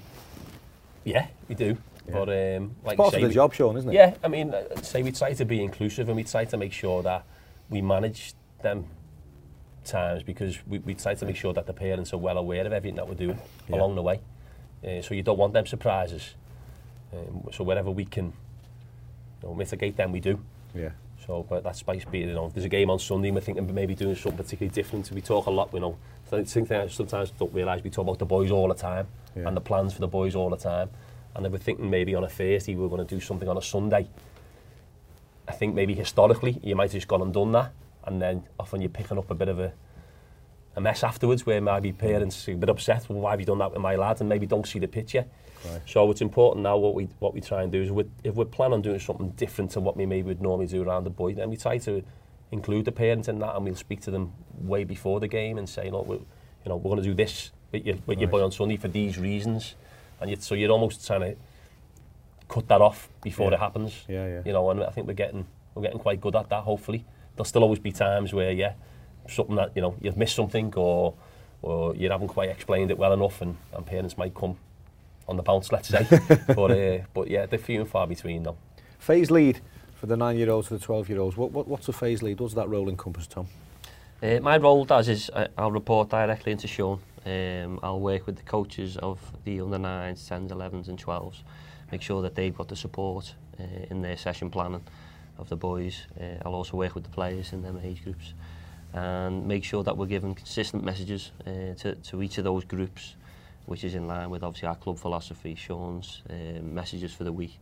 Yeah, 1.04 1.26
we 1.48 1.54
do. 1.54 1.76
Yeah. 2.08 2.12
But 2.12 2.28
um, 2.56 2.76
like 2.84 2.96
part 2.98 3.12
say, 3.14 3.22
of 3.22 3.28
the 3.28 3.34
job, 3.34 3.54
Sean, 3.54 3.76
isn't 3.78 3.90
it? 3.90 3.94
Yeah, 3.94 4.14
I 4.22 4.28
mean, 4.28 4.52
uh, 4.52 4.76
say 4.82 5.02
we 5.02 5.12
try 5.12 5.32
to 5.34 5.44
be 5.44 5.62
inclusive 5.62 6.08
and 6.08 6.16
we 6.16 6.24
try 6.24 6.44
to 6.44 6.56
make 6.56 6.72
sure 6.72 7.02
that 7.02 7.24
we 7.70 7.80
manage 7.80 8.34
them 8.62 8.84
times 9.86 10.22
because 10.22 10.58
we, 10.66 10.78
we 10.80 10.94
try 10.94 11.14
to 11.14 11.24
make 11.24 11.36
sure 11.36 11.52
that 11.54 11.66
the 11.66 11.72
parents 11.72 12.12
are 12.12 12.18
well 12.18 12.36
aware 12.38 12.66
of 12.66 12.72
everything 12.72 12.96
that 12.96 13.08
we're 13.08 13.14
doing 13.14 13.38
yeah. 13.68 13.76
along 13.76 13.94
the 13.94 14.02
way. 14.02 14.20
Uh, 14.86 15.00
so 15.00 15.14
you 15.14 15.22
don't 15.22 15.38
want 15.38 15.54
them 15.54 15.66
surprises. 15.66 16.34
Um, 17.12 17.44
so 17.52 17.62
wherever 17.64 17.90
we 17.90 18.04
can 18.04 18.26
you 19.42 19.48
know, 19.48 19.54
mitigate 19.54 19.96
them, 19.96 20.12
we 20.12 20.20
do. 20.20 20.40
Yeah. 20.74 20.90
So, 21.26 21.46
but 21.48 21.64
that's 21.64 21.78
spice 21.78 22.04
beat, 22.04 22.26
you 22.26 22.34
know, 22.34 22.50
there's 22.52 22.66
a 22.66 22.68
game 22.68 22.90
on 22.90 22.98
Sunday 22.98 23.30
we're 23.30 23.40
thinking 23.40 23.72
maybe 23.72 23.94
doing 23.94 24.14
something 24.14 24.44
particularly 24.44 24.74
different. 24.74 25.10
We 25.10 25.22
talk 25.22 25.46
a 25.46 25.50
lot, 25.50 25.70
you 25.72 25.80
know, 25.80 25.96
so 26.28 26.36
I 26.36 26.44
think 26.44 26.68
sometimes 26.90 27.30
don't 27.30 27.54
realize 27.54 27.82
we 27.82 27.88
talk 27.88 28.02
about 28.04 28.18
the 28.18 28.26
boys 28.26 28.50
all 28.50 28.68
the 28.68 28.74
time 28.74 29.06
yeah. 29.34 29.48
and 29.48 29.56
the 29.56 29.62
plans 29.62 29.94
for 29.94 30.00
the 30.00 30.06
boys 30.06 30.34
all 30.34 30.50
the 30.50 30.58
time. 30.58 30.90
and 31.34 31.44
they 31.44 31.48
were 31.48 31.58
thinking 31.58 31.90
maybe 31.90 32.14
on 32.14 32.24
a 32.24 32.28
Thursday 32.28 32.74
we 32.74 32.82
were 32.82 32.88
going 32.88 33.06
to 33.06 33.14
do 33.14 33.20
something 33.20 33.48
on 33.48 33.56
a 33.56 33.62
Sunday. 33.62 34.08
I 35.48 35.52
think 35.52 35.74
maybe 35.74 35.94
historically 35.94 36.58
you 36.62 36.76
might 36.76 36.84
have 36.84 36.92
just 36.92 37.08
gone 37.08 37.22
and 37.22 37.32
done 37.32 37.52
that, 37.52 37.72
and 38.04 38.20
then 38.22 38.44
often 38.58 38.80
you're 38.80 38.88
picking 38.90 39.18
up 39.18 39.30
a 39.30 39.34
bit 39.34 39.48
of 39.48 39.58
a, 39.58 39.72
a 40.76 40.80
mess 40.80 41.02
afterwards 41.02 41.44
where 41.44 41.60
maybe 41.60 41.92
parents 41.92 42.48
are 42.48 42.52
a 42.52 42.56
bit 42.56 42.68
upset, 42.68 43.08
well, 43.08 43.18
why 43.20 43.30
have 43.32 43.40
you 43.40 43.46
done 43.46 43.58
that 43.58 43.72
with 43.72 43.80
my 43.80 43.96
lad, 43.96 44.20
and 44.20 44.28
maybe 44.28 44.46
don't 44.46 44.66
see 44.66 44.78
the 44.78 44.88
picture. 44.88 45.24
Right. 45.64 45.80
So 45.86 46.10
it's 46.10 46.20
important 46.20 46.62
now 46.62 46.76
what 46.76 46.94
we 46.94 47.04
what 47.18 47.32
we 47.34 47.40
try 47.40 47.62
and 47.62 47.72
do 47.72 47.82
is 47.82 47.90
we, 47.90 48.04
if 48.22 48.34
we 48.34 48.44
plan 48.44 48.72
on 48.72 48.82
doing 48.82 48.98
something 48.98 49.30
different 49.30 49.70
to 49.72 49.80
what 49.80 49.96
we 49.96 50.06
maybe 50.06 50.28
would 50.28 50.42
normally 50.42 50.66
do 50.66 50.82
around 50.82 51.04
the 51.04 51.10
boy, 51.10 51.34
then 51.34 51.50
we 51.50 51.56
try 51.56 51.78
to 51.78 52.02
include 52.52 52.84
the 52.84 52.92
parents 52.92 53.26
in 53.28 53.40
that, 53.40 53.56
and 53.56 53.64
we'll 53.64 53.74
speak 53.74 54.00
to 54.02 54.10
them 54.10 54.32
way 54.60 54.84
before 54.84 55.18
the 55.18 55.28
game 55.28 55.58
and 55.58 55.68
say, 55.68 55.90
look, 55.90 56.06
we, 56.06 56.16
you 56.16 56.22
know, 56.68 56.76
we're 56.76 56.90
going 56.90 57.02
to 57.02 57.08
do 57.08 57.14
this 57.14 57.50
with 57.72 57.84
your, 57.84 57.96
with 58.06 58.20
your 58.20 58.28
boy 58.28 58.42
on 58.44 58.52
Sunday 58.52 58.76
for 58.76 58.86
these 58.88 59.18
reasons 59.18 59.74
and 60.20 60.30
you, 60.30 60.36
so 60.40 60.54
you're 60.54 60.70
almost 60.70 61.06
trying 61.06 61.20
to 61.20 61.36
cut 62.48 62.68
that 62.68 62.80
off 62.80 63.08
before 63.22 63.50
yeah. 63.50 63.56
it 63.56 63.60
happens. 63.60 64.04
Yeah, 64.08 64.26
yeah. 64.26 64.42
You 64.44 64.52
know, 64.52 64.70
and 64.70 64.82
I 64.82 64.90
think 64.90 65.06
we're 65.06 65.12
getting 65.14 65.46
we're 65.74 65.82
getting 65.82 65.98
quite 65.98 66.20
good 66.20 66.36
at 66.36 66.48
that. 66.50 66.62
Hopefully, 66.62 67.04
there'll 67.36 67.44
still 67.44 67.62
always 67.62 67.78
be 67.78 67.92
times 67.92 68.32
where 68.32 68.52
yeah, 68.52 68.74
something 69.28 69.56
that 69.56 69.72
you 69.74 69.82
know 69.82 69.96
you've 70.00 70.16
missed 70.16 70.36
something 70.36 70.72
or 70.76 71.14
or 71.62 71.94
you 71.96 72.10
haven't 72.10 72.28
quite 72.28 72.50
explained 72.50 72.90
it 72.90 72.98
well 72.98 73.12
enough, 73.14 73.40
and, 73.40 73.56
and 73.72 73.86
parents 73.86 74.18
might 74.18 74.34
come 74.34 74.56
on 75.26 75.36
the 75.38 75.42
bounce, 75.42 75.72
let's 75.72 75.88
say. 75.88 76.06
but 76.48 76.70
uh, 76.70 76.98
but 77.12 77.28
yeah, 77.28 77.46
they're 77.46 77.58
few 77.58 77.80
and 77.80 77.88
far 77.88 78.06
between 78.06 78.42
though. 78.42 78.56
Phase 78.98 79.30
lead 79.30 79.60
for 79.94 80.06
the 80.06 80.16
nine-year-olds 80.16 80.68
to 80.68 80.78
the 80.78 80.84
twelve-year-olds. 80.84 81.36
What, 81.36 81.50
what 81.52 81.66
what's 81.68 81.88
a 81.88 81.92
phase 81.92 82.22
lead? 82.22 82.40
What's 82.40 82.54
that 82.54 82.68
role 82.68 82.88
encompass, 82.88 83.26
Tom? 83.26 83.46
Uh, 84.22 84.40
my 84.40 84.56
role 84.56 84.84
does 84.84 85.08
is 85.08 85.30
I, 85.34 85.44
uh, 85.44 85.48
I'll 85.58 85.70
report 85.72 86.08
directly 86.08 86.52
into 86.52 86.66
Sean 86.66 87.00
um, 87.26 87.80
I'll 87.82 88.00
work 88.00 88.26
with 88.26 88.36
the 88.36 88.42
coaches 88.42 88.96
of 88.98 89.18
the 89.44 89.60
under 89.60 89.78
9s, 89.78 90.12
10s, 90.28 90.48
11s 90.50 90.88
and 90.88 91.02
12s, 91.02 91.36
make 91.90 92.02
sure 92.02 92.20
that 92.22 92.34
they've 92.34 92.54
got 92.54 92.68
the 92.68 92.76
support 92.76 93.34
uh, 93.58 93.62
in 93.88 94.02
their 94.02 94.16
session 94.18 94.50
planning 94.50 94.84
of 95.38 95.48
the 95.48 95.56
boys. 95.56 96.06
Uh, 96.20 96.38
I'll 96.44 96.54
also 96.54 96.76
work 96.76 96.94
with 96.94 97.04
the 97.04 97.10
players 97.10 97.52
in 97.54 97.62
their 97.62 97.74
age 97.82 98.04
groups 98.04 98.34
and 98.92 99.46
make 99.46 99.64
sure 99.64 99.82
that 99.84 99.96
we're 99.96 100.06
giving 100.06 100.34
consistent 100.34 100.84
messages 100.84 101.32
uh, 101.46 101.74
to, 101.78 101.94
to 102.02 102.22
each 102.22 102.36
of 102.38 102.44
those 102.44 102.64
groups, 102.64 103.16
which 103.64 103.84
is 103.84 103.94
in 103.94 104.06
line 104.06 104.28
with 104.28 104.42
obviously 104.44 104.68
our 104.68 104.76
club 104.76 104.98
philosophy, 104.98 105.54
Sean's 105.54 106.20
uh, 106.28 106.60
messages 106.62 107.14
for 107.14 107.24
the 107.24 107.32
week. 107.32 107.58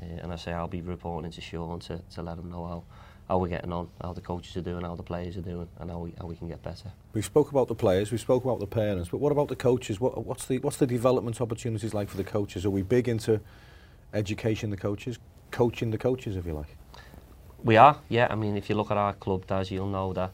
Uh, 0.00 0.06
and 0.22 0.32
I 0.32 0.36
say 0.36 0.52
I'll 0.52 0.68
be 0.68 0.80
reporting 0.82 1.32
to 1.32 1.40
Sean 1.40 1.80
to, 1.80 2.00
to 2.14 2.22
let 2.22 2.38
him 2.38 2.48
know 2.48 2.64
how 2.64 2.82
how 3.30 3.38
we're 3.38 3.46
getting 3.46 3.72
on, 3.72 3.88
how 4.02 4.12
the 4.12 4.20
coaches 4.20 4.56
are 4.56 4.60
doing, 4.60 4.82
how 4.84 4.96
the 4.96 5.04
players 5.04 5.36
are 5.36 5.40
doing, 5.42 5.68
and 5.78 5.88
how 5.88 6.00
we, 6.00 6.12
how 6.20 6.26
we 6.26 6.34
can 6.34 6.48
get 6.48 6.60
better. 6.64 6.90
We 7.12 7.22
spoke 7.22 7.52
about 7.52 7.68
the 7.68 7.76
players, 7.76 8.10
we 8.10 8.18
spoke 8.18 8.42
about 8.44 8.58
the 8.58 8.66
parents, 8.66 9.08
but 9.10 9.18
what 9.18 9.30
about 9.30 9.46
the 9.46 9.54
coaches? 9.54 10.00
What, 10.00 10.26
what's 10.26 10.46
the 10.46 10.58
what's 10.58 10.78
the 10.78 10.86
development 10.88 11.40
opportunities 11.40 11.94
like 11.94 12.08
for 12.08 12.16
the 12.16 12.24
coaches? 12.24 12.66
Are 12.66 12.70
we 12.70 12.82
big 12.82 13.08
into 13.08 13.40
education 14.12 14.70
the 14.70 14.76
coaches, 14.76 15.20
coaching 15.52 15.92
the 15.92 15.98
coaches, 15.98 16.34
if 16.34 16.44
you 16.44 16.54
like? 16.54 16.76
We 17.62 17.76
are, 17.76 17.96
yeah. 18.08 18.26
I 18.28 18.34
mean, 18.34 18.56
if 18.56 18.68
you 18.68 18.74
look 18.74 18.90
at 18.90 18.96
our 18.96 19.12
club, 19.12 19.46
Daz, 19.46 19.70
you'll 19.70 19.86
know 19.86 20.12
that 20.14 20.32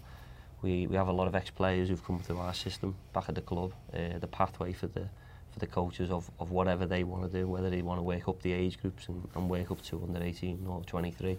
we, 0.62 0.86
we 0.86 0.96
have 0.96 1.08
a 1.08 1.12
lot 1.12 1.28
of 1.28 1.34
ex-players 1.34 1.90
who've 1.90 2.02
come 2.02 2.20
through 2.20 2.38
our 2.38 2.54
system 2.54 2.94
back 3.12 3.24
at 3.28 3.34
the 3.34 3.42
club. 3.42 3.72
Uh, 3.92 4.16
the 4.18 4.26
pathway 4.26 4.72
for 4.72 4.86
the 4.86 5.06
for 5.52 5.58
the 5.58 5.66
coaches 5.66 6.10
of, 6.10 6.30
of 6.40 6.50
whatever 6.50 6.86
they 6.86 7.04
want 7.04 7.30
to 7.30 7.38
do, 7.40 7.46
whether 7.46 7.68
they 7.68 7.82
want 7.82 7.98
to 7.98 8.02
wake 8.02 8.26
up 8.26 8.40
the 8.40 8.54
age 8.54 8.80
groups 8.80 9.06
and, 9.08 9.28
and 9.34 9.70
up 9.70 9.82
to 9.82 10.02
under 10.02 10.22
18 10.22 10.66
or 10.66 10.82
23, 10.84 11.38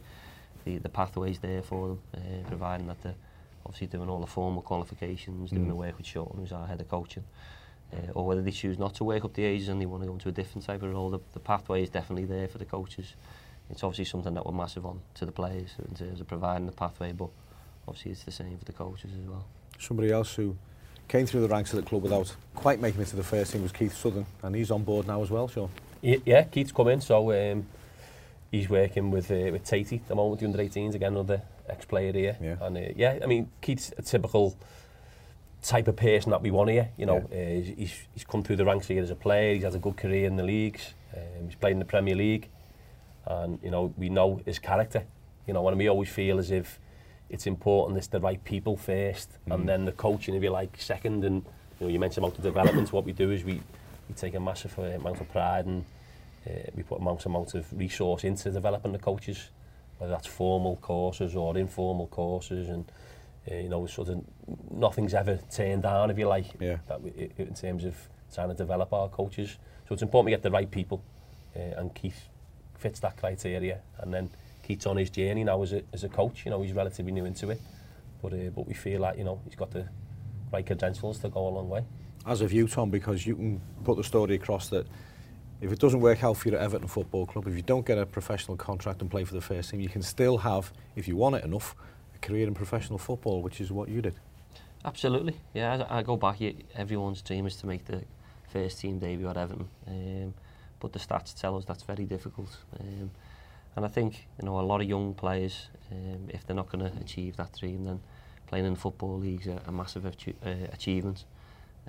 the, 0.67 0.79
the 0.81 0.89
pathways 0.89 1.39
there 1.39 1.61
for 1.61 1.87
them, 1.89 1.99
uh, 2.15 2.47
providing 2.47 2.87
that 2.87 3.01
they're 3.03 3.13
uh, 3.13 3.67
obviously 3.67 3.87
doing 3.87 4.09
all 4.09 4.19
the 4.19 4.27
formal 4.27 4.61
qualifications, 4.61 5.51
mm. 5.51 5.67
the 5.67 5.75
work 5.75 5.97
with 5.97 6.05
Shorten, 6.05 6.39
who's 6.39 6.51
our 6.51 6.67
head 6.67 6.79
of 6.81 6.89
coaching, 6.89 7.23
uh, 7.93 8.11
or 8.13 8.25
whether 8.25 8.41
they 8.41 8.51
choose 8.51 8.77
not 8.77 8.93
to 8.95 9.03
work 9.03 9.25
up 9.25 9.33
the 9.33 9.43
ages 9.43 9.69
and 9.69 9.81
they 9.81 9.85
want 9.85 10.03
to 10.03 10.07
go 10.07 10.13
into 10.13 10.29
a 10.29 10.31
different 10.31 10.65
type 10.65 10.81
of 10.83 10.91
role, 10.91 11.09
the, 11.09 11.19
the 11.33 11.39
pathway 11.39 11.81
is 11.83 11.89
definitely 11.89 12.25
there 12.25 12.47
for 12.47 12.57
the 12.57 12.65
coaches. 12.65 13.13
It's 13.69 13.83
obviously 13.83 14.05
something 14.05 14.33
that 14.33 14.45
we're 14.45 14.53
massive 14.53 14.85
on 14.85 15.01
to 15.15 15.25
the 15.25 15.31
players 15.31 15.75
in 15.89 15.95
terms 15.95 16.21
of 16.21 16.27
providing 16.27 16.65
the 16.65 16.71
pathway, 16.71 17.11
but 17.11 17.29
obviously 17.87 18.11
it's 18.11 18.23
the 18.23 18.31
same 18.31 18.57
for 18.57 18.65
the 18.65 18.71
coaches 18.73 19.11
as 19.21 19.27
well. 19.27 19.45
Somebody 19.79 20.11
else 20.11 20.33
who 20.35 20.55
came 21.07 21.25
through 21.25 21.41
the 21.41 21.47
ranks 21.49 21.73
of 21.73 21.83
the 21.83 21.89
club 21.89 22.03
without 22.03 22.33
quite 22.55 22.79
making 22.81 23.01
it 23.01 23.07
to 23.07 23.15
the 23.15 23.23
first 23.23 23.51
team 23.51 23.63
was 23.63 23.71
Keith 23.71 23.95
Southern, 23.95 24.25
and 24.43 24.55
he's 24.55 24.71
on 24.71 24.83
board 24.83 25.07
now 25.07 25.21
as 25.21 25.29
well, 25.29 25.47
sure. 25.47 25.69
Yeah, 26.01 26.43
Keith's 26.43 26.71
come 26.71 26.89
in, 26.89 27.01
so 27.01 27.31
um, 27.31 27.65
he's 28.51 28.69
working 28.69 29.11
with 29.11 29.29
uh, 29.31 29.51
with 29.51 29.63
Tatey 29.63 29.99
at 29.99 30.07
the 30.07 30.15
moment, 30.15 30.39
the 30.39 30.45
under 30.45 30.57
18s, 30.59 30.95
again, 30.95 31.13
another 31.13 31.41
ex 31.69 31.85
player 31.85 32.11
here. 32.11 32.37
Yeah. 32.41 32.55
And 32.65 32.77
uh, 32.77 32.81
yeah, 32.95 33.19
I 33.21 33.25
mean, 33.25 33.51
Keith's 33.61 33.93
a 33.97 34.01
typical 34.01 34.55
type 35.63 35.87
of 35.87 35.95
person 35.95 36.31
that 36.31 36.41
we 36.41 36.51
want 36.51 36.69
here. 36.69 36.89
You 36.97 37.05
know, 37.05 37.27
yeah. 37.31 37.41
uh, 37.41 37.61
he's, 37.77 37.93
he's 38.13 38.23
come 38.23 38.43
through 38.43 38.57
the 38.57 38.65
ranks 38.65 38.87
here 38.87 39.01
as 39.03 39.11
a 39.11 39.15
player, 39.15 39.55
he's 39.55 39.63
had 39.63 39.75
a 39.75 39.79
good 39.79 39.97
career 39.97 40.25
in 40.27 40.35
the 40.35 40.43
leagues, 40.43 40.93
um, 41.15 41.45
he's 41.47 41.55
played 41.55 41.73
in 41.73 41.79
the 41.79 41.85
Premier 41.85 42.15
League, 42.15 42.49
and, 43.25 43.59
you 43.63 43.71
know, 43.71 43.93
we 43.97 44.09
know 44.09 44.39
his 44.45 44.59
character. 44.59 45.03
You 45.45 45.53
know, 45.53 45.65
and 45.69 45.77
we 45.77 45.87
always 45.89 46.09
feel 46.09 46.39
as 46.39 46.51
if 46.51 46.77
it's 47.29 47.47
important 47.47 47.97
it's 47.97 48.07
the 48.07 48.19
right 48.19 48.41
people 48.43 48.75
first, 48.77 49.29
mm. 49.47 49.55
and 49.55 49.67
then 49.67 49.85
the 49.85 49.91
coaching, 49.93 50.35
if 50.35 50.43
you 50.43 50.49
like, 50.51 50.75
second. 50.79 51.23
And, 51.23 51.43
you 51.79 51.85
know, 51.85 51.87
you 51.93 51.99
mentioned 51.99 52.25
about 52.25 52.35
the 52.35 52.41
development, 52.43 52.91
what 52.93 53.03
we 53.05 53.11
do 53.13 53.31
is 53.31 53.43
we, 53.45 53.53
we 54.07 54.15
take 54.15 54.35
a 54.35 54.39
massive 54.41 54.77
uh, 54.79 54.83
amount 54.83 55.19
of 55.21 55.29
pride 55.31 55.65
and 55.65 55.83
uh, 56.47 56.71
we 56.75 56.83
put 56.83 56.99
immense 57.01 57.25
amount 57.25 57.53
of 57.55 57.65
resource 57.77 58.23
into 58.23 58.49
developing 58.51 58.91
the 58.91 58.99
coaches, 58.99 59.49
whether 59.97 60.11
that's 60.11 60.27
formal 60.27 60.77
courses 60.77 61.35
or 61.35 61.57
informal 61.57 62.07
courses, 62.07 62.69
and 62.69 62.91
uh, 63.51 63.55
you 63.55 63.69
know, 63.69 63.85
sort 63.87 64.09
of 64.09 64.23
nothing's 64.71 65.13
ever 65.13 65.39
turned 65.51 65.83
down, 65.83 66.09
if 66.09 66.17
you 66.17 66.27
like, 66.27 66.45
yeah. 66.59 66.77
that 66.87 67.01
we, 67.01 67.29
in 67.37 67.53
terms 67.53 67.83
of 67.85 67.95
trying 68.33 68.49
to 68.49 68.55
develop 68.55 68.91
our 68.93 69.09
coaches. 69.09 69.57
So 69.87 69.93
it's 69.93 70.03
important 70.03 70.25
we 70.27 70.31
get 70.31 70.43
the 70.43 70.51
right 70.51 70.69
people, 70.69 71.01
uh, 71.55 71.59
and 71.79 71.93
Keith 71.93 72.27
fits 72.77 72.99
that 72.99 73.17
criteria. 73.17 73.79
And 73.99 74.13
then 74.13 74.29
Keith's 74.63 74.85
on 74.85 74.97
his 74.97 75.09
journey 75.09 75.43
now 75.43 75.61
as 75.63 75.73
a, 75.73 75.81
as 75.93 76.03
a 76.03 76.09
coach, 76.09 76.45
you 76.45 76.51
know, 76.51 76.61
he's 76.61 76.73
relatively 76.73 77.11
new 77.11 77.25
into 77.25 77.49
it, 77.49 77.61
but 78.21 78.33
uh, 78.33 78.49
but 78.55 78.67
we 78.67 78.73
feel 78.73 79.01
like, 79.01 79.17
you 79.17 79.23
know, 79.23 79.39
he's 79.45 79.55
got 79.55 79.71
the 79.71 79.87
right 80.51 80.65
credentials 80.65 81.19
to 81.19 81.29
go 81.29 81.47
a 81.47 81.49
long 81.49 81.69
way. 81.69 81.83
As 82.25 82.41
of 82.41 82.51
you, 82.51 82.67
Tom, 82.67 82.89
because 82.89 83.25
you 83.25 83.35
can 83.37 83.61
put 83.85 83.95
the 83.95 84.03
story 84.03 84.35
across 84.35 84.67
that 84.69 84.85
if 85.61 85.71
it 85.71 85.79
doesn't 85.79 85.99
work 86.01 86.23
out 86.23 86.37
for 86.37 86.49
you 86.49 86.55
at 86.55 86.61
Everton 86.61 86.87
Football 86.87 87.25
Club, 87.25 87.47
if 87.47 87.55
you 87.55 87.61
don't 87.63 87.85
get 87.85 87.97
a 87.97 88.05
professional 88.05 88.57
contract 88.57 89.01
and 89.01 89.09
play 89.09 89.23
for 89.23 89.33
the 89.33 89.41
first 89.41 89.69
team, 89.71 89.79
you 89.79 89.89
can 89.89 90.01
still 90.03 90.37
have, 90.39 90.71
if 90.95 91.07
you 91.07 91.15
want 91.15 91.35
it 91.35 91.43
enough, 91.43 91.75
a 92.15 92.19
career 92.19 92.47
in 92.47 92.53
professional 92.53 92.99
football, 92.99 93.41
which 93.41 93.59
is 93.59 93.71
what 93.71 93.89
you 93.89 94.01
did. 94.01 94.15
Absolutely, 94.85 95.35
yeah. 95.53 95.85
I, 95.89 95.99
I 95.99 96.03
go 96.03 96.15
back, 96.15 96.37
everyone's 96.75 97.21
dream 97.23 97.47
is 97.47 97.55
to 97.57 97.67
make 97.67 97.85
the 97.85 98.03
first 98.53 98.79
team 98.79 98.99
debut 98.99 99.27
at 99.27 99.37
Everton. 99.37 99.67
Um, 99.87 100.33
but 100.79 100.93
the 100.93 100.99
stats 100.99 101.33
tell 101.33 101.57
us 101.57 101.65
that's 101.65 101.83
very 101.83 102.05
difficult. 102.05 102.55
Um, 102.79 103.09
and 103.75 103.83
I 103.85 103.87
think, 103.87 104.27
you 104.39 104.45
know, 104.45 104.59
a 104.59 104.61
lot 104.61 104.79
of 104.81 104.87
young 104.87 105.15
players, 105.15 105.69
um, 105.91 106.27
if 106.29 106.45
they're 106.45 106.55
not 106.55 106.71
going 106.71 106.87
to 106.89 106.95
achieve 106.99 107.35
that 107.37 107.57
dream, 107.57 107.83
then 107.85 107.99
playing 108.45 108.65
in 108.65 108.73
the 108.75 108.79
football 108.79 109.17
league's 109.17 109.47
a, 109.47 109.59
a 109.65 109.71
massive 109.71 110.05
uh, 110.05 110.11
achievement. 110.71 111.25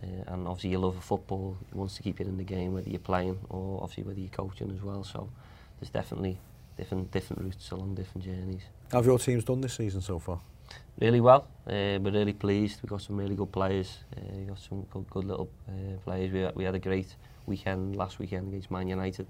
Uh, 0.03 0.33
and 0.33 0.47
obviously 0.47 0.71
your 0.71 0.81
love 0.81 0.97
of 0.97 1.03
football 1.03 1.57
wants 1.73 1.97
to 1.97 2.03
keep 2.03 2.21
you 2.21 2.27
in 2.27 2.37
the 2.37 2.45
game, 2.45 2.73
whether 2.73 2.89
you're 2.89 3.01
playing 3.01 3.39
or 3.51 3.83
obviously 3.83 4.05
whether 4.05 4.21
you're 4.21 4.29
coaching 4.29 4.71
as 4.71 4.83
well. 4.83 5.03
So 5.03 5.29
there's 5.81 5.91
definitely 5.91 6.39
different 6.77 7.11
different 7.11 7.43
routes 7.43 7.71
along 7.73 7.97
different 7.97 8.25
journeys. 8.25 8.63
Have 8.93 9.07
your 9.07 9.19
teams 9.19 9.45
done 9.45 9.61
this 9.61 9.75
season 9.75 10.01
so 10.01 10.19
far? 10.19 10.41
Really 11.01 11.21
well. 11.21 11.49
Uh, 11.67 11.99
we're 12.01 12.13
really 12.13 12.33
pleased. 12.33 12.81
We've 12.83 12.91
got 12.91 13.03
some 13.03 13.17
really 13.17 13.35
good 13.35 13.51
players. 13.51 13.99
Uh, 14.17 14.21
we've 14.39 14.49
got 14.49 14.59
some 14.59 14.83
good, 14.83 15.11
good 15.11 15.25
little 15.25 15.49
uh, 15.69 15.97
players. 16.05 16.31
We, 16.33 16.47
we 16.55 16.65
had 16.65 16.75
a 16.75 16.79
great 16.79 17.15
weekend 17.47 17.97
last 17.97 18.19
weekend 18.19 18.49
against 18.49 18.71
Man 18.71 18.89
United. 18.89 19.27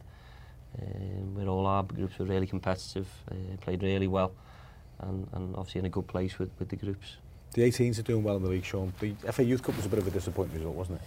Um, 0.82 1.34
where 1.34 1.46
all 1.46 1.64
our 1.66 1.82
groups 1.82 2.18
were 2.18 2.26
really 2.26 2.46
competitive, 2.46 3.08
uh, 3.32 3.56
played 3.62 3.82
really 3.82 4.06
well, 4.06 4.32
and, 5.00 5.26
and 5.32 5.56
obviously 5.56 5.78
in 5.78 5.86
a 5.86 5.88
good 5.88 6.06
place 6.06 6.38
with, 6.38 6.50
with 6.58 6.68
the 6.68 6.76
groups. 6.76 7.16
The 7.54 7.62
18s 7.66 7.98
are 7.98 8.02
doing 8.02 8.22
well 8.22 8.36
in 8.36 8.42
the 8.42 8.48
league, 8.48 8.64
Sean. 8.64 8.92
The 9.00 9.14
FA 9.32 9.42
Youth 9.42 9.62
Cup 9.62 9.76
was 9.76 9.86
a 9.86 9.88
bit 9.88 9.98
of 9.98 10.06
a 10.06 10.10
disappointing 10.10 10.56
result, 10.56 10.74
wasn't 10.76 11.00
it? 11.00 11.06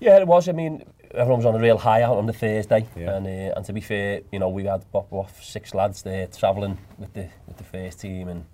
Yeah, 0.00 0.18
it 0.18 0.26
was. 0.26 0.48
I 0.48 0.52
mean, 0.52 0.84
everyone 1.12 1.38
was 1.38 1.46
on 1.46 1.54
a 1.54 1.58
real 1.58 1.78
high 1.78 2.02
out 2.02 2.16
on 2.16 2.26
the 2.26 2.32
Thursday, 2.32 2.86
yeah. 2.96 3.16
and 3.16 3.26
uh, 3.26 3.54
and 3.56 3.64
to 3.64 3.72
be 3.72 3.80
fair, 3.80 4.20
you 4.32 4.38
know, 4.38 4.48
we 4.48 4.64
had 4.64 4.90
Bob 4.90 5.06
off 5.12 5.42
six 5.42 5.74
lads 5.74 6.02
there 6.02 6.26
travelling 6.26 6.76
with 6.98 7.12
the 7.14 7.28
with 7.46 7.56
the 7.56 7.64
first 7.64 8.00
team 8.00 8.28
and 8.28 8.44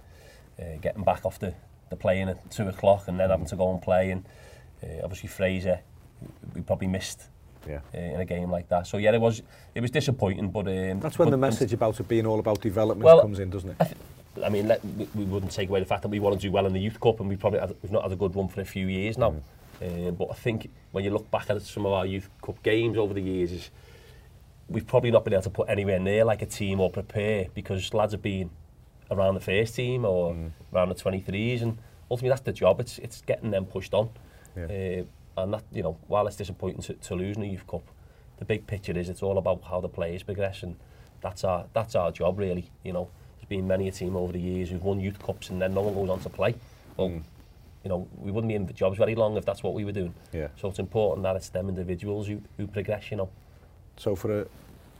uh, 0.61 0.79
getting 0.83 1.03
back 1.03 1.25
off 1.25 1.39
the 1.39 1.55
the 1.89 1.97
playing 1.97 2.29
at 2.29 2.51
two 2.51 2.69
o'clock 2.69 3.09
and 3.09 3.19
then 3.19 3.31
having 3.31 3.47
to 3.47 3.57
go 3.57 3.71
and 3.73 3.81
play 3.81 4.11
and 4.11 4.23
uh, 4.83 5.03
obviously 5.03 5.27
Fraser 5.27 5.81
we 6.55 6.61
probably 6.61 6.87
missed 6.87 7.23
yeah. 7.67 7.81
uh, 7.95 7.99
in 7.99 8.21
a 8.21 8.27
game 8.27 8.51
like 8.51 8.69
that. 8.69 8.87
So 8.87 8.99
yeah, 8.99 9.13
it 9.15 9.21
was 9.21 9.43
it 9.75 9.81
was 9.81 9.91
disappointing, 9.91 10.51
but 10.51 10.67
um, 10.69 11.01
that's 11.01 11.19
when 11.19 11.27
but, 11.27 11.31
the 11.31 11.39
message 11.39 11.73
about 11.73 11.99
it 11.99 12.07
being 12.07 12.27
all 12.27 12.41
about 12.41 12.61
development 12.61 13.03
well, 13.07 13.23
comes 13.23 13.39
in, 13.39 13.49
doesn't 13.51 13.71
it? 13.81 13.95
I 14.45 14.49
mean, 14.49 14.69
let, 14.69 14.85
we, 14.85 15.09
we 15.15 15.25
wouldn't 15.25 15.53
take 15.53 15.69
away 15.69 15.81
the 15.81 15.87
fact 15.87 16.03
that 16.03 16.09
we 16.09 16.21
want 16.21 16.41
to 16.41 16.47
do 16.47 16.51
well 16.53 16.67
in 16.67 16.73
the 16.73 16.81
Youth 16.81 17.01
Cup 17.01 17.21
and 17.21 17.29
we 17.29 17.37
probably 17.37 17.61
had, 17.61 17.75
we've 17.83 17.93
not 17.93 18.03
had 18.03 18.13
a 18.13 18.17
good 18.17 18.35
run 18.35 18.49
for 18.49 18.61
a 18.61 18.65
few 18.65 18.87
years 18.87 19.19
now. 19.19 19.35
Mm. 19.81 20.09
Um, 20.09 20.15
but 20.17 20.31
I 20.31 20.35
think 20.35 20.71
when 20.93 21.05
you 21.05 21.11
look 21.11 21.31
back 21.31 21.49
at 21.51 21.63
some 21.63 21.87
of 21.87 21.93
our 21.93 22.07
Youth 22.07 22.29
Cup 22.43 22.63
games 22.63 22.97
over 22.99 23.15
the 23.15 23.21
years, 23.23 23.53
is 23.53 23.71
we've 24.69 24.87
probably 24.87 25.11
not 25.11 25.25
been 25.25 25.35
able 25.35 25.43
to 25.45 25.51
put 25.51 25.69
anywhere 25.69 25.99
near 25.99 26.25
like 26.25 26.43
a 26.43 26.47
team 26.47 26.81
or 26.81 26.91
prepare 26.91 27.47
because 27.55 27.93
lads 27.95 28.13
have 28.13 28.23
been 28.23 28.51
around 29.11 29.35
the 29.35 29.41
first 29.41 29.75
team 29.75 30.05
or 30.05 30.33
mm. 30.33 30.51
around 30.75 30.89
the 30.91 30.95
23s 30.95 31.63
and 31.63 31.79
ultimately 32.11 32.31
that's 32.31 32.43
the 32.43 32.53
job. 32.53 32.81
It's, 32.81 32.99
it's 32.99 33.21
getting 33.23 33.51
them 33.51 33.67
pushed 33.67 33.95
on. 33.95 34.11
Yeah. 34.57 34.65
Uh, 34.65 35.43
and 35.43 35.55
that, 35.55 35.63
you 35.73 35.83
know, 35.83 35.97
while 36.09 36.27
it's 36.27 36.37
disappointing 36.37 36.83
to, 36.83 36.95
to 36.95 37.15
lose 37.15 37.37
in 37.37 37.43
the 37.43 37.49
Youth 37.49 37.67
Cup, 37.67 37.83
the 38.39 38.45
big 38.45 38.67
picture 38.67 38.97
is 38.99 39.09
it's 39.09 39.23
all 39.23 39.39
about 39.39 39.63
how 39.65 39.81
the 39.81 39.89
players 39.89 40.23
progress 40.23 40.63
and 40.63 40.77
that's 41.21 41.43
our, 41.45 41.67
that's 41.73 41.95
our 41.95 42.11
job 42.11 42.39
really, 42.39 42.71
you 42.83 42.93
know 42.93 43.09
been 43.49 43.67
many 43.67 43.89
a 43.89 43.93
team 43.93 44.17
over 44.17 44.33
the 44.33 44.41
years 44.41 44.71
who've 44.71 44.83
won 44.83 45.01
youth 45.01 45.19
cups 45.23 45.51
and 45.51 45.61
then 45.61 45.75
no 45.75 45.81
one 45.83 45.95
goes 45.95 46.11
on 46.11 46.21
to 46.21 46.29
play. 46.29 46.55
Well, 46.97 47.09
mm. 47.11 47.23
you 47.83 47.89
know, 47.89 48.07
we 48.19 48.31
wouldn't 48.31 48.49
be 48.49 48.55
in 48.55 48.67
the 48.67 48.73
jobs 48.73 48.99
very 48.99 49.15
long 49.15 49.37
if 49.37 49.45
that's 49.45 49.63
what 49.63 49.75
we 49.75 49.85
were 49.85 49.93
doing. 49.93 50.15
Yeah. 50.33 50.49
So 50.61 50.69
it's 50.69 50.79
important 50.79 51.23
that 51.25 51.37
it's 51.37 51.49
them 51.49 51.69
individuals 51.69 52.27
who, 52.27 52.43
who 52.57 52.67
progress, 52.67 53.11
you 53.11 53.17
know. 53.19 53.31
So 53.97 54.15
for 54.15 54.43
a, 54.43 54.47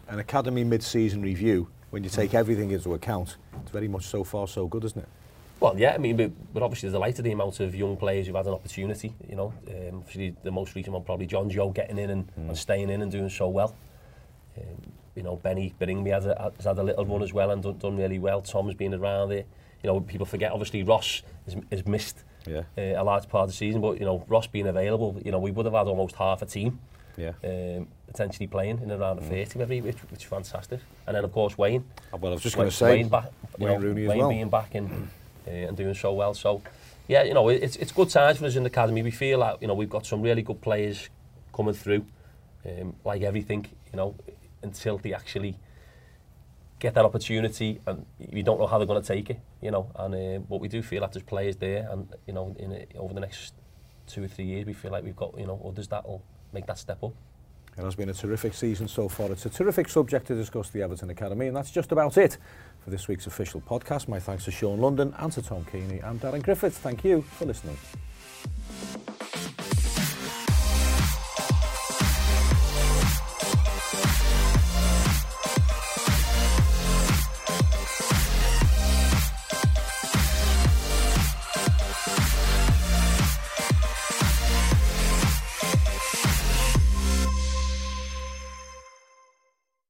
an 0.09 0.19
academy 0.19 0.65
mid-season 0.65 1.23
review, 1.23 1.69
when 1.91 2.05
you 2.05 2.11
take 2.11 2.31
hmm. 2.33 2.37
everything 2.37 2.71
into 2.71 2.93
account, 2.95 3.37
it's 3.63 3.71
very 3.71 3.89
much 3.89 4.05
so 4.07 4.23
far 4.25 4.47
so 4.49 4.67
good, 4.67 4.85
isn't 4.85 4.99
it? 5.03 5.09
Well, 5.61 5.77
yeah, 5.79 5.93
I 5.95 5.99
mean, 5.99 6.17
we're 6.53 6.63
obviously 6.63 6.89
there's 6.91 7.19
of 7.19 7.25
the 7.25 7.33
amount 7.33 7.61
of 7.61 7.75
young 7.75 7.97
players 7.97 8.27
who've 8.27 8.37
had 8.37 8.45
an 8.47 8.53
opportunity, 8.53 9.15
you 9.29 9.37
know. 9.37 9.53
Um, 9.67 9.99
obviously, 10.01 10.35
the 10.43 10.51
most 10.53 10.75
recent 10.75 10.93
one 10.95 11.03
probably 11.03 11.25
John 11.27 11.49
Joe 11.51 11.71
getting 11.71 11.99
in 11.99 12.11
and, 12.11 12.27
mm. 12.27 12.31
and 12.37 12.49
hmm. 12.49 12.55
staying 12.55 12.91
in 12.91 13.01
and 13.03 13.11
doing 13.11 13.29
so 13.31 13.49
well. 13.49 13.75
Um, 14.59 14.93
you 15.19 15.25
know, 15.25 15.35
Benny 15.37 15.75
me 15.81 16.11
has, 16.11 16.27
a, 16.27 16.53
has 16.59 16.65
had 16.65 16.79
a 16.79 16.83
little 16.83 17.05
run 17.05 17.23
as 17.25 17.33
well 17.33 17.51
and 17.51 17.61
done, 17.63 17.77
done 17.79 17.97
really 17.97 18.21
well. 18.21 18.41
Tom's 18.41 18.75
been 18.75 18.95
around 18.95 19.31
there. 19.31 19.43
You 19.83 19.89
know, 19.89 20.01
people 20.01 20.25
forget, 20.27 20.53
obviously, 20.53 20.85
Ross 20.85 21.23
has, 21.47 21.57
has 21.73 21.87
missed 21.89 22.19
yeah. 22.47 22.63
uh, 22.79 23.03
a 23.03 23.03
large 23.03 23.29
part 23.29 23.43
of 23.45 23.49
the 23.51 23.57
season, 23.57 23.81
but, 23.81 23.99
you 23.99 24.05
know, 24.07 24.25
Ross 24.29 24.47
being 24.47 24.69
available, 24.69 25.21
you 25.25 25.33
know, 25.33 25.41
we 25.41 25.51
would 25.51 25.67
have 25.67 25.73
had 25.75 25.89
almost 25.89 26.15
half 26.15 26.41
a 26.41 26.47
team 26.47 26.79
yeah. 27.17 27.33
um, 27.43 27.89
potentially 28.07 28.47
playing 28.47 28.79
in 28.81 28.93
around 28.93 29.17
the 29.17 29.23
mm. 29.23 29.29
30 29.45 29.59
maybe, 29.59 29.81
which, 29.81 29.99
which 30.13 30.23
is 30.23 30.29
fantastic. 30.29 30.79
And 31.09 31.17
then, 31.17 31.25
of 31.25 31.33
course, 31.33 31.59
Wayne. 31.59 31.85
Oh, 32.13 32.19
well, 32.19 32.31
I 32.31 32.35
was 32.35 32.43
just 32.45 32.55
going 32.55 32.71
to 32.71 32.75
say, 32.77 32.99
Wayne, 32.99 33.09
back, 33.09 33.27
Wayne 33.59 33.73
know, 33.73 33.79
Rooney 33.87 34.03
Wayne 34.07 34.11
as 34.19 34.21
well. 34.21 34.29
being 34.29 34.49
back 34.49 34.75
and, 34.77 35.09
uh, 35.49 35.51
and 35.51 35.77
doing 35.77 35.95
so 35.95 36.13
well. 36.13 36.33
So, 36.35 36.63
yeah, 37.09 37.25
you 37.25 37.35
know, 37.35 37.49
it's, 37.49 37.75
it's 37.75 37.91
good 37.91 38.11
times 38.11 38.39
for 38.39 38.47
us 38.47 38.55
in 38.55 38.63
the 38.63 38.69
academy. 38.69 39.03
We 39.03 39.11
feel 39.11 39.41
like, 39.41 39.61
you 39.61 39.67
know, 39.67 39.75
we've 39.75 39.91
got 39.91 40.07
some 40.07 40.23
really 40.23 40.43
good 40.43 40.61
players 40.61 41.09
coming 41.53 41.75
through. 41.75 42.07
Um, 42.67 42.95
like 43.05 43.23
everything, 43.23 43.67
you 43.93 43.97
know, 43.97 44.15
until 44.63 44.99
they 44.99 45.13
actually 45.15 45.57
get 46.79 46.95
that 46.95 47.05
opportunity 47.05 47.81
and 47.87 48.07
we 48.33 48.43
don't 48.43 48.59
know 48.61 48.67
how 48.67 48.79
they're 48.79 48.87
going 48.87 49.01
to 49.03 49.07
take 49.07 49.31
it, 49.31 49.41
you 49.61 49.71
know. 49.71 49.91
And 49.97 50.15
uh, 50.15 50.39
what 50.47 50.61
we 50.61 50.69
do 50.69 50.83
feel 50.83 51.01
that 51.01 51.13
there's 51.13 51.23
players 51.25 51.57
there 51.57 51.89
and, 51.91 52.09
you 52.27 52.33
know, 52.33 52.55
in 52.59 52.73
a, 52.73 52.81
uh, 52.97 53.01
over 53.01 53.15
the 53.15 53.21
next 53.21 53.55
two 54.07 54.25
or 54.25 54.29
three 54.29 54.45
years, 54.45 54.67
we 54.67 54.73
feel 54.73 54.91
like 54.93 55.05
we've 55.05 55.17
got, 55.17 55.37
you 55.39 55.47
know, 55.47 55.61
others 55.67 55.89
all 55.93 56.23
make 56.53 56.67
that 56.67 56.79
step 56.79 57.03
up. 57.03 57.13
It 57.77 57.85
has 57.85 57.95
been 57.95 58.09
a 58.09 58.15
terrific 58.15 58.55
season 58.55 58.89
so 58.89 59.09
far. 59.09 59.31
It's 59.31 59.47
a 59.47 59.51
terrific 59.51 59.89
subject 59.89 60.27
to 60.29 60.35
discuss 60.35 60.69
the 60.71 60.83
Everton 60.83 61.11
Academy, 61.11 61.47
and 61.47 61.57
that's 61.57 61.71
just 61.71 61.93
about 61.93 62.17
it 62.17 62.37
for 62.81 62.91
this 62.91 63.07
week's 63.07 63.29
official 63.29 63.61
podcast. 63.61 64.09
My 64.09 64.19
thanks 64.19 64.45
to 64.47 64.51
Sean 64.51 64.81
London 64.81 65.15
and 65.19 65.31
to 65.33 65.43
Tom 65.43 65.65
Keeney 65.71 66.01
and 66.01 66.21
Darren 66.21 66.43
Griffiths. 66.43 66.79
Thank 66.79 67.05
you 67.05 67.23
for 67.23 67.45
listening. 67.45 67.77